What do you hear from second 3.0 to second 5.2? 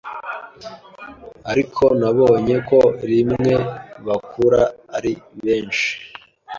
rimwe bakura ari